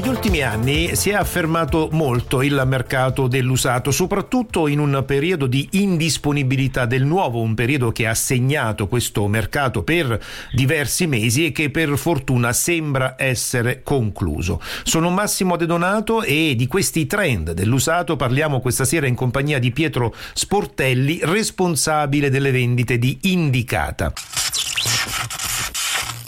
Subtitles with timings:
[0.00, 5.68] Negli ultimi anni si è affermato molto il mercato dell'usato, soprattutto in un periodo di
[5.72, 10.18] indisponibilità del nuovo, un periodo che ha segnato questo mercato per
[10.52, 14.62] diversi mesi e che per fortuna sembra essere concluso.
[14.84, 19.70] Sono Massimo De Donato e di questi trend dell'usato parliamo questa sera in compagnia di
[19.70, 24.10] Pietro Sportelli, responsabile delle vendite di Indicata.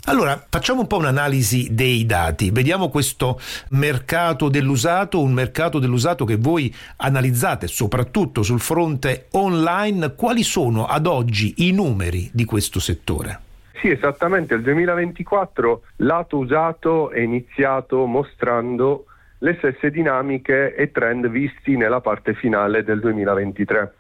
[0.07, 2.51] Allora, facciamo un po' un'analisi dei dati.
[2.51, 3.39] Vediamo questo
[3.71, 10.17] mercato dell'usato, un mercato dell'usato che voi analizzate soprattutto sul fronte online.
[10.17, 13.39] Quali sono ad oggi i numeri di questo settore?
[13.81, 14.55] Sì, esattamente.
[14.55, 19.05] Il 2024 lato usato è iniziato mostrando
[19.39, 23.93] le stesse dinamiche e trend visti nella parte finale del 2023.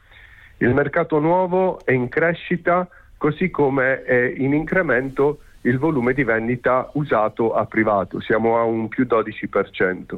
[0.58, 6.90] Il mercato nuovo è in crescita, così come è in incremento il volume di vendita
[6.94, 10.16] usato a privato, siamo a un più 12%.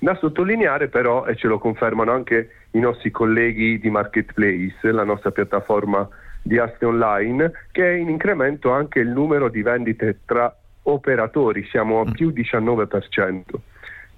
[0.00, 5.32] Da sottolineare però, e ce lo confermano anche i nostri colleghi di Marketplace, la nostra
[5.32, 6.08] piattaforma
[6.42, 12.00] di aste online, che è in incremento anche il numero di vendite tra operatori, siamo
[12.00, 12.12] a mm.
[12.12, 13.42] più 19%.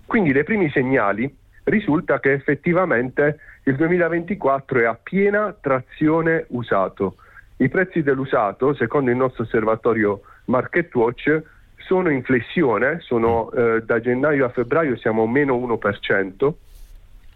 [0.04, 7.16] Quindi dai primi segnali risulta che effettivamente il 2024 è a piena trazione usato.
[7.56, 11.42] I prezzi dell'usato, secondo il nostro osservatorio Market Watch
[11.76, 16.52] sono in flessione, sono, eh, da gennaio a febbraio siamo a meno 1%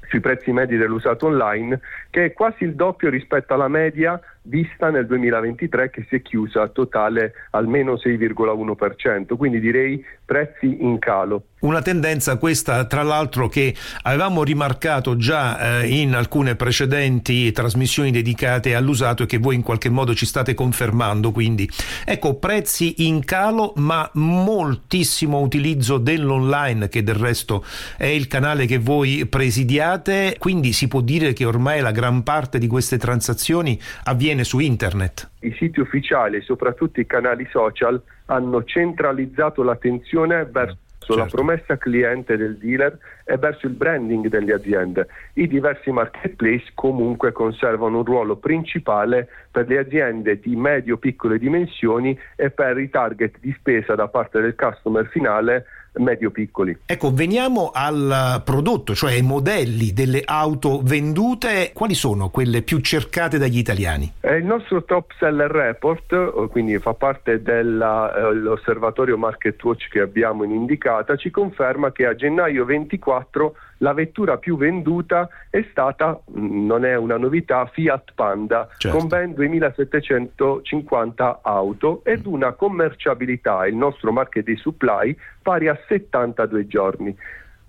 [0.08, 1.80] sui prezzi medi dell'usato online,
[2.11, 6.69] che è quasi il doppio rispetto alla media vista nel 2023 che si è chiusa
[6.69, 11.45] totale almeno 6,1%, quindi direi prezzi in calo.
[11.64, 18.75] Una tendenza questa tra l'altro che avevamo rimarcato già eh, in alcune precedenti trasmissioni dedicate
[18.75, 21.69] all'usato e che voi in qualche modo ci state confermando, quindi
[22.05, 27.64] ecco prezzi in calo ma moltissimo utilizzo dell'online che del resto
[27.97, 32.58] è il canale che voi presidiate, quindi si può dire che ormai la gran parte
[32.58, 35.30] di queste transazioni avviene avviene su internet.
[35.40, 41.20] I siti ufficiali e soprattutto i canali social hanno centralizzato l'attenzione verso Certo.
[41.20, 45.06] la promessa cliente del dealer e verso il branding delle aziende.
[45.34, 52.48] I diversi marketplace comunque conservano un ruolo principale per le aziende di medio-piccole dimensioni e
[52.48, 56.80] per i target di spesa da parte del customer finale medio-piccoli.
[56.86, 61.70] Ecco, veniamo al prodotto, cioè ai modelli delle auto vendute.
[61.72, 64.12] Quali sono quelle più cercate dagli italiani?
[64.20, 70.44] Eh, il nostro top seller report, quindi fa parte dell'osservatorio eh, Market Watch che abbiamo
[70.44, 76.67] in indicata, ci conferma che a gennaio 24 la vettura più venduta è stata, mm,
[76.67, 78.96] non è una novità, Fiat Panda certo.
[78.96, 86.67] con ben 2750 auto ed una commerciabilità, il nostro market di supply, pari a 72
[86.67, 87.14] giorni.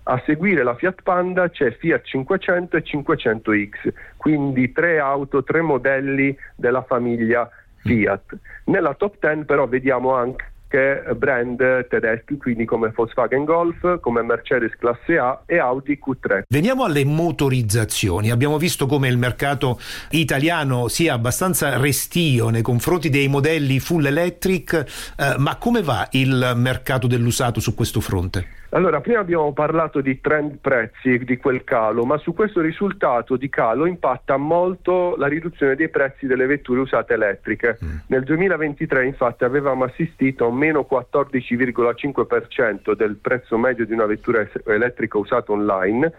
[0.08, 6.34] A seguire la Fiat Panda c'è Fiat 500 e 500X, quindi tre auto, tre modelli
[6.54, 7.46] della famiglia
[7.82, 8.38] Fiat.
[8.64, 14.76] Nella top 10 però vediamo anche anche brand tedeschi, quindi come Volkswagen Golf, come Mercedes
[14.78, 16.42] classe A e Audi Q3.
[16.48, 18.30] Veniamo alle motorizzazioni.
[18.30, 19.78] Abbiamo visto come il mercato
[20.10, 26.52] italiano sia abbastanza restio nei confronti dei modelli full electric, eh, ma come va il
[26.56, 28.64] mercato dell'usato su questo fronte?
[28.70, 33.48] Allora, prima abbiamo parlato di trend prezzi, di quel calo, ma su questo risultato di
[33.48, 37.78] calo impatta molto la riduzione dei prezzi delle vetture usate elettriche.
[37.82, 37.96] Mm.
[38.08, 44.44] Nel 2023 infatti avevamo assistito a un meno 14,5% del prezzo medio di una vettura
[44.64, 46.12] elettrica usata online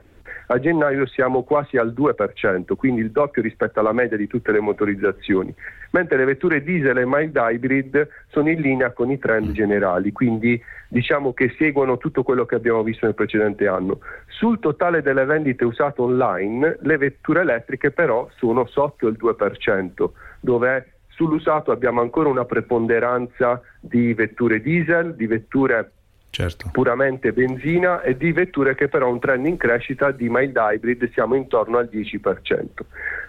[0.49, 4.61] a gennaio siamo quasi al 2%, quindi il doppio rispetto alla media di tutte le
[4.61, 5.53] motorizzazioni,
[5.91, 10.61] mentre le vetture diesel e mild hybrid sono in linea con i trend generali, quindi
[10.87, 13.99] diciamo che seguono tutto quello che abbiamo visto nel precedente anno.
[14.27, 20.96] Sul totale delle vendite usate online, le vetture elettriche però sono sotto il 2%, dove
[21.17, 25.91] sull'usato abbiamo ancora una preponderanza di vetture diesel, di vetture
[26.29, 26.69] certo.
[26.71, 31.33] puramente benzina e di vetture che però un trend in crescita di mild hybrid siamo
[31.33, 32.67] intorno al 10%.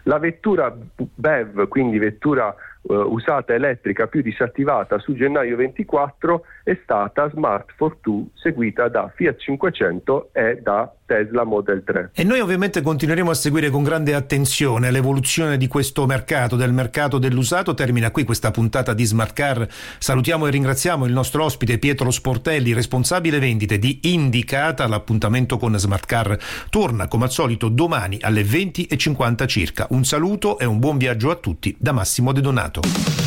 [0.02, 7.31] La vettura BEV, quindi vettura uh, usata elettrica più disattivata su gennaio 24 è stata
[7.31, 12.10] Smart Fortwo seguita da Fiat 500 e da Tesla Model 3.
[12.12, 17.16] E noi ovviamente continueremo a seguire con grande attenzione l'evoluzione di questo mercato, del mercato
[17.16, 17.72] dell'usato.
[17.72, 19.66] Termina qui questa puntata di Smart Car.
[19.99, 24.87] Salutiamo e ringraziamo il nostro ospite Pietro Sportelli, responsabile vendite di Indicata.
[24.87, 26.38] L'appuntamento con Smart Car
[26.69, 29.87] torna come al solito domani alle 20.50 circa.
[29.90, 33.18] Un saluto e un buon viaggio a tutti da Massimo De Donato.